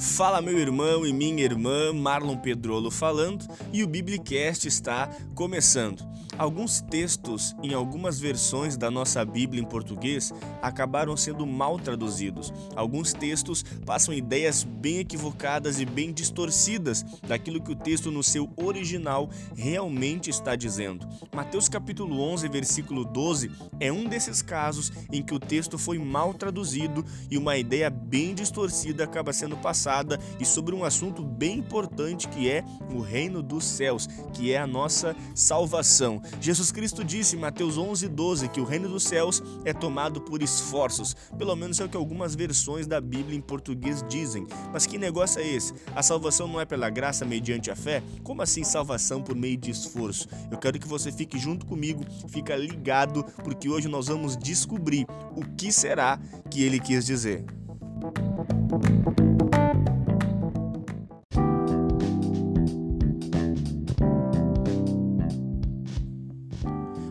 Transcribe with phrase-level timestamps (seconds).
[0.00, 6.02] Fala meu irmão e minha irmã, Marlon Pedrolo falando, e o Biblicast está começando.
[6.40, 10.32] Alguns textos em algumas versões da nossa Bíblia em português
[10.62, 12.50] acabaram sendo mal traduzidos.
[12.74, 18.48] Alguns textos passam ideias bem equivocadas e bem distorcidas daquilo que o texto no seu
[18.56, 21.06] original realmente está dizendo.
[21.30, 26.32] Mateus capítulo 11, versículo 12 é um desses casos em que o texto foi mal
[26.32, 32.28] traduzido e uma ideia bem distorcida acaba sendo passada e sobre um assunto bem importante
[32.28, 36.22] que é o reino dos céus, que é a nossa salvação.
[36.40, 40.42] Jesus Cristo disse em Mateus 11, 12 que o reino dos céus é tomado por
[40.42, 41.16] esforços.
[41.36, 44.46] Pelo menos é o que algumas versões da Bíblia em português dizem.
[44.72, 45.72] Mas que negócio é esse?
[45.94, 48.02] A salvação não é pela graça mediante a fé?
[48.22, 50.28] Como assim salvação por meio de esforço?
[50.50, 55.42] Eu quero que você fique junto comigo, fica ligado, porque hoje nós vamos descobrir o
[55.56, 56.18] que será
[56.50, 57.44] que ele quis dizer.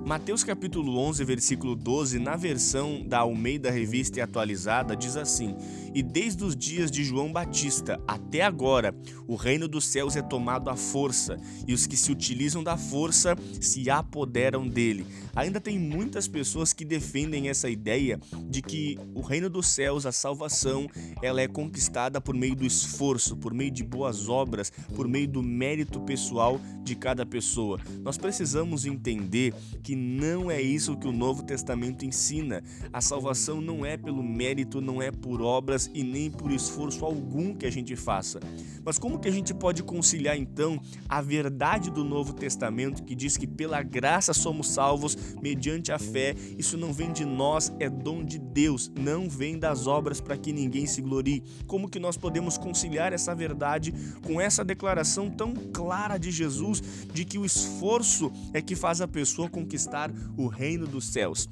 [0.10, 5.56] Mateus capítulo 11, versículo 12, na versão da Almeida Revista e Atualizada, diz assim:
[5.94, 8.92] E desde os dias de João Batista até agora,
[9.28, 11.38] o reino dos céus é tomado à força,
[11.68, 15.06] e os que se utilizam da força se apoderam dele.
[15.36, 20.12] Ainda tem muitas pessoas que defendem essa ideia de que o reino dos céus, a
[20.12, 20.88] salvação,
[21.22, 25.44] ela é conquistada por meio do esforço, por meio de boas obras, por meio do
[25.44, 27.80] mérito pessoal de cada pessoa.
[28.02, 32.64] Nós precisamos entender que não é isso que o Novo Testamento ensina.
[32.94, 37.54] A salvação não é pelo mérito, não é por obras e nem por esforço algum
[37.54, 38.40] que a gente faça.
[38.84, 43.36] Mas como que a gente pode conciliar então a verdade do Novo Testamento que diz
[43.36, 46.34] que pela graça somos salvos mediante a fé?
[46.58, 50.54] Isso não vem de nós, é dom de Deus, não vem das obras para que
[50.54, 51.44] ninguém se glorie.
[51.68, 56.82] Como que nós podemos conciliar essa verdade com essa declaração tão clara de Jesus
[57.14, 61.50] de que o esforço é que faz a pessoa conquistar conquistar o reino dos céus.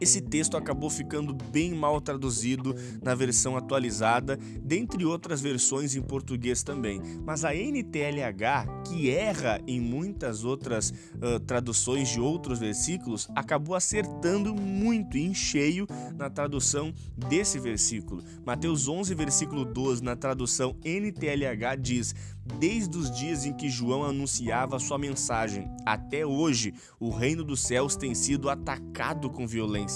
[0.00, 6.62] Esse texto acabou ficando bem mal traduzido na versão atualizada, dentre outras versões em português
[6.62, 7.00] também.
[7.24, 14.54] Mas a NTLH, que erra em muitas outras uh, traduções de outros versículos, acabou acertando
[14.54, 15.86] muito em cheio
[16.16, 18.22] na tradução desse versículo.
[18.46, 22.14] Mateus 11, versículo 12, na tradução NTLH, diz:
[22.58, 27.96] Desde os dias em que João anunciava sua mensagem até hoje, o reino dos céus
[27.96, 29.87] tem sido atacado com violência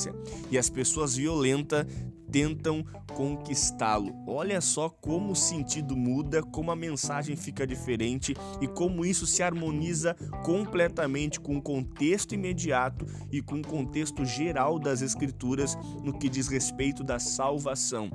[0.51, 1.87] e as pessoas violentas
[2.31, 2.83] tentam
[3.15, 4.15] conquistá-lo.
[4.27, 9.43] Olha só como o sentido muda, como a mensagem fica diferente e como isso se
[9.43, 16.29] harmoniza completamente com o contexto imediato e com o contexto geral das Escrituras no que
[16.29, 18.11] diz respeito da salvação.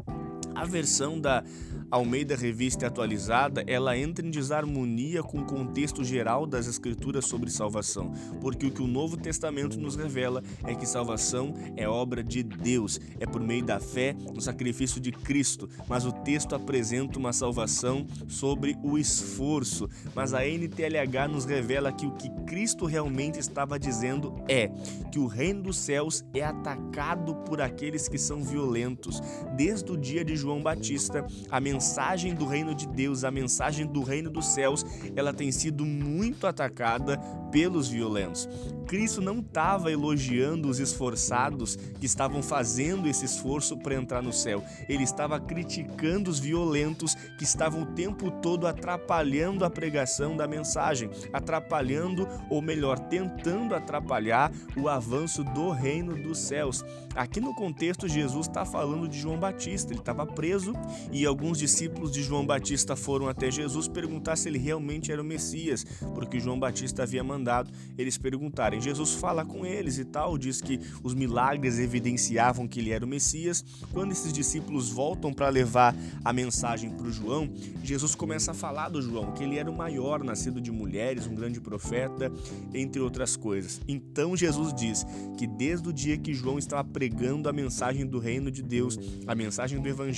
[0.58, 1.44] A versão da
[1.92, 8.12] Almeida Revista Atualizada, ela entra em desarmonia com o contexto geral das escrituras sobre salvação,
[8.42, 13.00] porque o que o Novo Testamento nos revela é que salvação é obra de Deus,
[13.20, 18.08] é por meio da fé no sacrifício de Cristo, mas o texto apresenta uma salvação
[18.28, 24.36] sobre o esforço, mas a NTLH nos revela que o que Cristo realmente estava dizendo
[24.50, 24.72] é
[25.12, 29.22] que o reino dos céus é atacado por aqueles que são violentos.
[29.56, 34.02] Desde o dia de João Batista, a mensagem do reino de Deus, a mensagem do
[34.02, 37.20] reino dos céus, ela tem sido muito atacada
[37.52, 38.48] pelos violentos.
[38.88, 44.64] Cristo não estava elogiando os esforçados que estavam fazendo esse esforço para entrar no céu.
[44.88, 51.10] Ele estava criticando os violentos que estavam o tempo todo atrapalhando a pregação da mensagem,
[51.34, 56.86] atrapalhando, ou melhor, tentando atrapalhar o avanço do reino dos céus.
[57.18, 59.92] Aqui no contexto, Jesus está falando de João Batista.
[59.92, 60.72] Ele estava preso
[61.12, 65.26] e alguns discípulos de João Batista foram até Jesus perguntar se ele realmente era o
[65.26, 65.84] Messias,
[66.14, 68.80] porque João Batista havia mandado eles perguntarem.
[68.80, 73.08] Jesus fala com eles e tal, diz que os milagres evidenciavam que ele era o
[73.08, 73.66] Messias.
[73.92, 77.50] Quando esses discípulos voltam para levar a mensagem para o João,
[77.84, 81.34] Jesus começa a falar do João, que ele era o maior, nascido de mulheres, um
[81.34, 82.32] grande profeta,
[82.76, 83.82] entre outras coisas.
[83.88, 85.04] Então Jesus diz
[85.36, 89.34] que desde o dia que João estava pregando a mensagem do reino de Deus, a
[89.34, 90.17] mensagem do evangelho,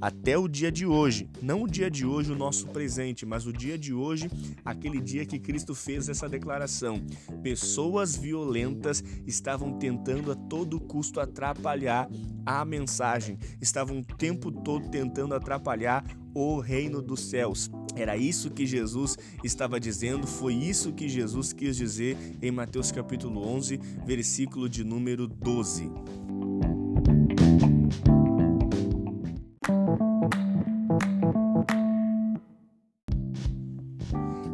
[0.00, 3.52] até o dia de hoje, não o dia de hoje, o nosso presente, mas o
[3.52, 4.30] dia de hoje,
[4.64, 7.00] aquele dia que Cristo fez essa declaração.
[7.42, 12.08] Pessoas violentas estavam tentando a todo custo atrapalhar
[12.44, 16.04] a mensagem, estavam o tempo todo tentando atrapalhar
[16.34, 17.70] o reino dos céus.
[17.96, 23.46] Era isso que Jesus estava dizendo, foi isso que Jesus quis dizer em Mateus capítulo
[23.48, 25.90] 11, versículo de número 12.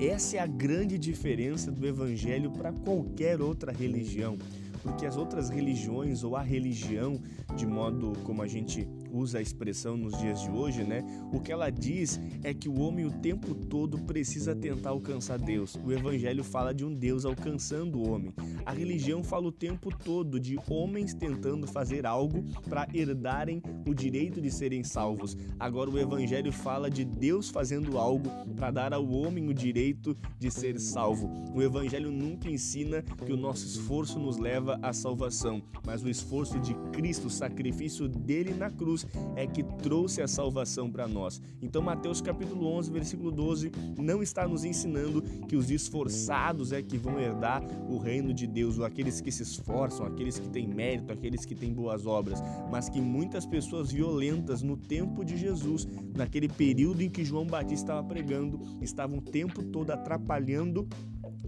[0.07, 4.37] Essa é a grande diferença do evangelho para qualquer outra religião
[4.83, 7.21] porque as outras religiões ou a religião,
[7.57, 11.05] de modo como a gente usa a expressão nos dias de hoje, né?
[11.33, 15.79] O que ela diz é que o homem o tempo todo precisa tentar alcançar Deus.
[15.85, 18.33] O evangelho fala de um Deus alcançando o homem.
[18.65, 24.41] A religião fala o tempo todo de homens tentando fazer algo para herdarem o direito
[24.41, 25.37] de serem salvos.
[25.59, 30.51] Agora o evangelho fala de Deus fazendo algo para dar ao homem o direito de
[30.51, 31.31] ser salvo.
[31.55, 36.59] O evangelho nunca ensina que o nosso esforço nos leva à salvação, mas o esforço
[36.61, 39.02] de Cristo, o sacrifício dele na cruz
[39.37, 41.41] é que trouxe a salvação para nós.
[41.61, 46.97] Então, Mateus capítulo 11, versículo 12, não está nos ensinando que os esforçados é que
[46.97, 51.13] vão herdar o reino de Deus, ou aqueles que se esforçam, aqueles que têm mérito,
[51.13, 56.49] aqueles que têm boas obras, mas que muitas pessoas violentas no tempo de Jesus, naquele
[56.49, 60.89] período em que João Batista estava pregando, estavam o tempo todo atrapalhando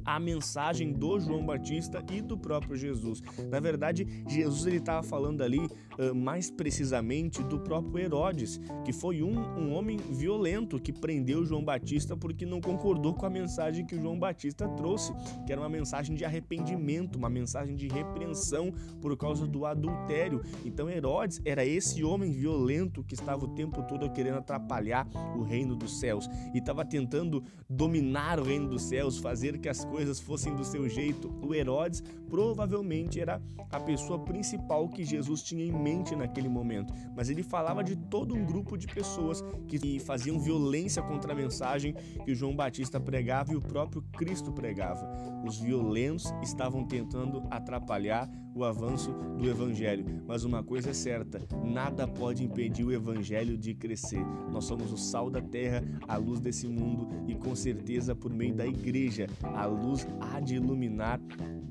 [0.04, 3.22] a mensagem do João Batista e do próprio Jesus.
[3.50, 9.22] Na verdade, Jesus ele estava falando ali uh, mais precisamente do próprio Herodes, que foi
[9.22, 13.94] um, um homem violento que prendeu João Batista porque não concordou com a mensagem que
[13.94, 15.12] o João Batista trouxe,
[15.46, 20.42] que era uma mensagem de arrependimento, uma mensagem de repreensão por causa do adultério.
[20.64, 25.06] Então Herodes era esse homem violento que estava o tempo todo querendo atrapalhar
[25.36, 29.83] o reino dos céus e estava tentando dominar o reino dos céus, fazer que as
[29.84, 31.32] coisas fossem do seu jeito.
[31.42, 33.40] O Herodes provavelmente era
[33.70, 38.34] a pessoa principal que Jesus tinha em mente naquele momento, mas ele falava de todo
[38.34, 41.94] um grupo de pessoas que faziam violência contra a mensagem
[42.24, 45.08] que João Batista pregava e o próprio Cristo pregava.
[45.46, 52.06] Os violentos estavam tentando atrapalhar o avanço do evangelho, mas uma coisa é certa, nada
[52.06, 54.24] pode impedir o evangelho de crescer.
[54.50, 58.54] Nós somos o sal da terra, a luz desse mundo e com certeza por meio
[58.54, 61.20] da igreja, a luz há de iluminar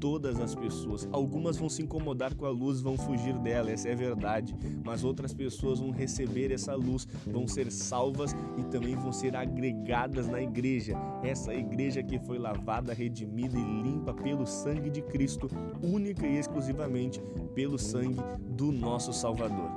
[0.04, 1.08] todas as pessoas.
[1.14, 4.54] Algumas vão se incomodar com a luz, vão fugir dela, essa é verdade,
[4.84, 10.28] mas outras pessoas vão receber essa luz, vão ser salvas e também vão ser agregadas
[10.28, 10.98] na igreja.
[11.24, 15.48] Essa igreja que foi lavada, redimida e limpa pelo sangue de Cristo,
[15.82, 17.22] única e exclusivamente
[17.56, 19.72] pelo sangue do nosso Salvador.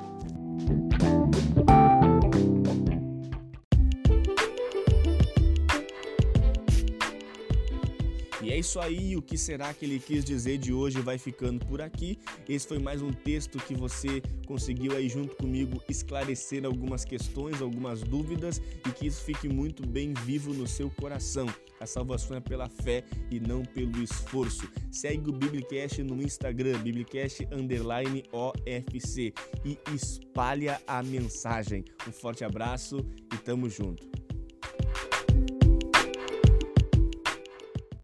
[8.42, 11.64] E é isso aí, o que será que ele quis dizer de hoje vai ficando
[11.64, 12.18] por aqui.
[12.46, 18.02] Esse foi mais um texto que você conseguiu aí junto comigo esclarecer algumas questões, algumas
[18.02, 21.46] dúvidas e que isso fique muito bem vivo no seu coração.
[21.80, 24.68] A salvação é pela fé e não pelo esforço.
[24.90, 29.32] Segue o Biblicast no Instagram, Biblicast underline OFC
[29.64, 31.84] e espalha a mensagem.
[32.06, 32.98] Um forte abraço
[33.32, 34.25] e tamo junto.